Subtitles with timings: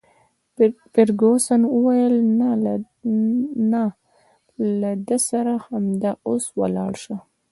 [0.93, 2.15] فرګوسن وویل:
[3.71, 3.83] نه،
[4.81, 7.15] له ده سره همدا اوس ولاړه شه.